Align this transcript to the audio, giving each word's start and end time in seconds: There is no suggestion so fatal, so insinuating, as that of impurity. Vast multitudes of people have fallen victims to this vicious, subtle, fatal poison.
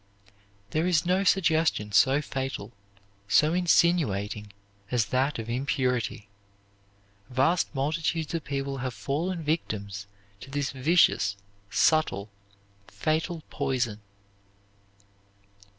There 0.71 0.87
is 0.87 1.05
no 1.05 1.23
suggestion 1.23 1.91
so 1.91 2.23
fatal, 2.23 2.71
so 3.27 3.53
insinuating, 3.53 4.51
as 4.89 5.05
that 5.13 5.37
of 5.37 5.47
impurity. 5.47 6.27
Vast 7.29 7.75
multitudes 7.75 8.33
of 8.33 8.43
people 8.43 8.77
have 8.77 8.95
fallen 8.95 9.43
victims 9.43 10.07
to 10.39 10.49
this 10.49 10.71
vicious, 10.71 11.35
subtle, 11.69 12.31
fatal 12.87 13.43
poison. 13.51 13.99